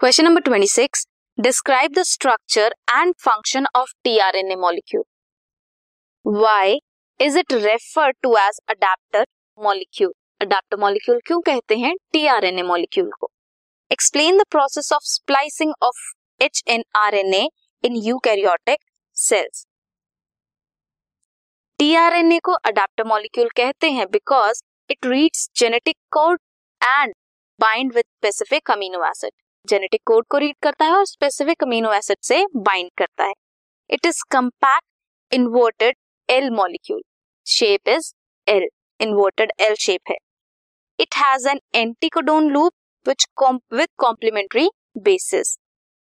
[0.00, 1.02] Question number 26
[1.38, 5.02] describe the structure and function of tRNA molecule
[6.24, 6.78] why
[7.20, 9.24] is it refer to as adaptor
[9.58, 11.94] molecule adaptor molecule क्यों कहते हैं?
[12.12, 13.28] TRNA molecule को.
[13.90, 16.00] Explain the process of splicing of
[16.40, 17.46] hnRNA
[17.84, 18.80] in eukaryotic
[19.16, 19.66] cells
[21.78, 26.40] tRNA को adaptor molecule कहते हैं because it reads genetic code
[26.80, 27.14] and
[27.60, 29.32] bind with specific amino acid
[29.68, 33.32] genetic code को read करता है और स्पेसिफिक अमीनो एसिड से bind करता है।
[33.90, 35.96] It is compact inverted
[36.28, 37.02] L molecule
[37.46, 38.12] shape is
[38.46, 38.68] L
[39.00, 40.16] inverted L shape है।
[40.98, 42.72] It has an anticodon loop
[43.06, 43.26] which
[43.72, 44.68] with complementary
[44.98, 45.56] bases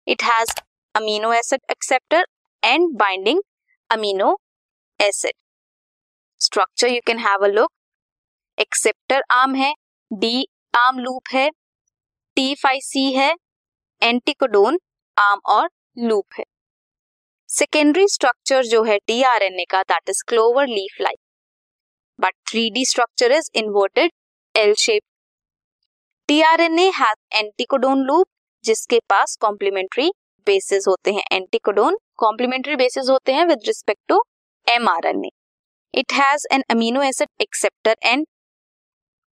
[0.07, 0.53] it has
[0.95, 2.25] amino acid acceptor
[2.63, 3.41] end binding
[3.89, 4.35] amino
[4.99, 5.33] acid
[6.41, 7.71] structure you can have a look
[8.57, 9.73] acceptor arm है
[10.11, 11.49] D arm loop है
[12.37, 13.33] T five C है
[14.01, 14.79] anticodon
[15.17, 16.43] arm और loop है।
[17.49, 21.19] Secondary structure जो है tRNA का that is clover leaf like
[22.19, 24.11] but three D structure is inverted
[24.55, 25.01] L shape
[26.29, 28.27] tRNA has anticodon loop
[28.63, 30.09] जिसके पास कॉम्प्लीमेंट्री
[30.47, 34.21] बेसिस होते हैं। एंटीकोडोन कॉम्प्लीमेंट्री बेसिस होते हैं with respect to
[34.67, 35.29] mRNA
[35.93, 38.25] it has an amino acid acceptor and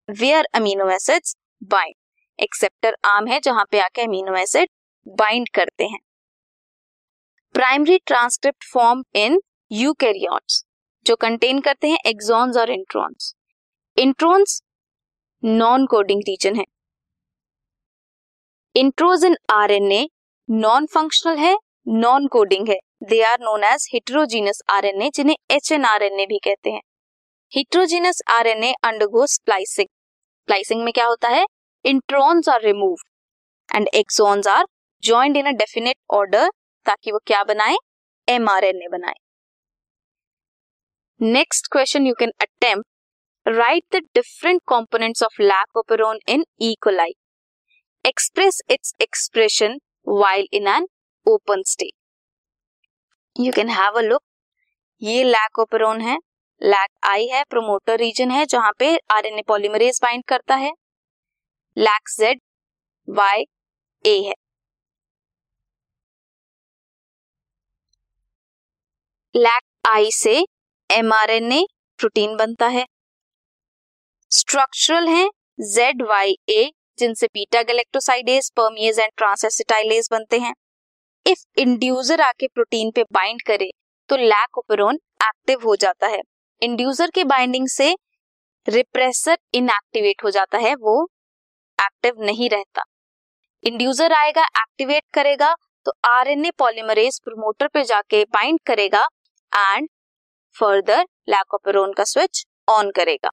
[0.09, 1.95] where amino acids bind
[2.39, 4.69] acceptor arm है जहाँ पे आके अमीनो एसिड
[5.07, 5.99] बाइंड करते हैं।
[7.55, 10.63] Primary transcript form in eukaryotes
[11.07, 13.35] जो कंटेन करते हैं एक्सॉन्स और introns
[13.97, 14.61] introns
[15.43, 16.65] non coding region है
[18.75, 20.09] introns in RNA
[20.49, 21.57] non functional है
[21.89, 25.85] नॉन कोडिंग है they are known as heterogeneous RNA जिन्हें एच एन
[26.27, 26.81] भी कहते हैं।
[27.53, 31.45] Heterogeneous RNA undergo splicing splicing में क्या होता है?
[31.87, 32.97] Introns are remove
[33.69, 34.65] and exons are
[35.03, 36.49] joint in a definite order
[36.87, 37.77] ताकि वो क्या बनाए?
[38.29, 39.15] एमआरएनए बनाए.
[41.21, 47.15] Next question you can attempt write the different components of lac operon in E coli
[48.05, 49.79] express its expression
[50.09, 50.87] while in an
[51.27, 54.23] open state you can have a look
[55.03, 56.17] ये lac lac operon है.
[56.61, 60.71] Lac I है promoter region है, जहाँ पे RNA polymerase bind करता है.
[61.77, 62.41] Lack Z
[63.09, 63.45] Y
[64.05, 64.35] A है।
[69.35, 70.35] Lac I से
[70.91, 71.65] एमआरएनए
[71.99, 72.85] प्रोटीन बनता है।
[74.31, 75.29] स्ट्रक्चरल है
[75.65, 80.55] जेड वाई ए, जिनसे beta galactosidase permease and transacetylase बनते हैं।
[81.27, 83.71] इफ़ इंड्यूसर आके प्रोटीन पे बाइंड करे
[84.09, 86.21] तो लैक ओपेरोन एक्टिव हो जाता है।
[86.63, 87.95] इंड्यूसर के बाइंडिंग से
[88.67, 91.09] रिप्रेसर इनएक्टिवेट हो जाता है, वो
[91.79, 92.83] एक्टिव नहीं रहता।
[93.65, 95.55] इंड्यूसर आएगा, एक्टिवेट करेगा
[95.87, 99.07] तो आरएनए पॉलीमरेज प्रोमोटर पे जाके बाइंड करेगा
[99.53, 99.89] एंड
[100.57, 103.31] फर्दर लैकोपेरोन का स्विच ऑन करेगा।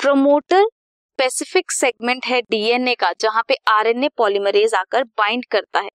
[0.00, 5.90] प्रोमोटर स्पेसिफिक सेगमेंट है डीएनए का, जहाँ पे आरएनए पॉलीमरेज आकर बाइंड करता है।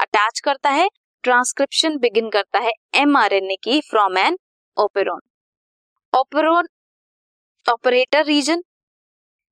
[0.00, 0.88] अटैच करता है
[1.24, 4.38] ट्रांसक्रिप्शन बिगिन करता है एमआरएनए की from an
[4.76, 5.20] operon
[6.12, 6.68] operon
[7.66, 8.62] operator region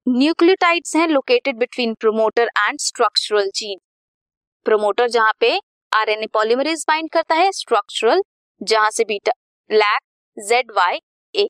[0.06, 3.78] nucleotides हैं located between promoter and structural gene
[4.66, 5.50] promoter जहाँ पे
[5.92, 8.22] आरएनए पॉलीमरेज बाइंड करता है स्ट्रक्चरल
[8.60, 9.32] जहाँ से beta
[9.70, 10.00] lac
[10.36, 10.98] Z Y
[11.34, 11.48] A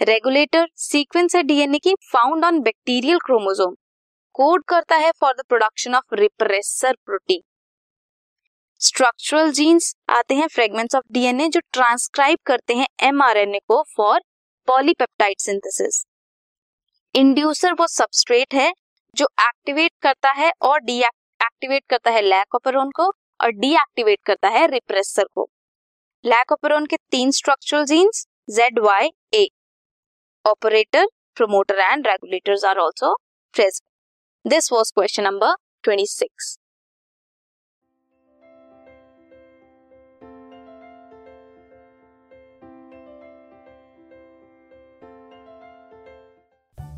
[0.00, 3.76] regulator sequence है डीएनए की found on bacterial chromosome
[4.34, 7.42] code करता है for the production of repressor protein
[8.80, 14.20] structural genes आते हैं फ्रेगमेंट्स ऑफ़ डीएनए जो ट्रांसक्राइब करते हैं एमआरएनए को फॉर
[14.68, 16.04] पॉलीपेप्टाइड सिंथेसिस
[17.14, 18.72] इंड्यूसर वो सबस्ट्रेट है
[19.16, 23.06] जो एक्टिवेट करता है और डीएक्टिवेट करता है लैक लैकोपेरोन को
[23.40, 25.48] और डीएक्टिवेट करता है रिप्रेसर को
[26.24, 29.46] लैक ऑपरोन के तीन structural genes Z Y A
[30.44, 31.06] operator
[31.36, 33.14] promoter and regulators are also
[34.44, 35.54] this was question number
[35.84, 36.56] twenty 26.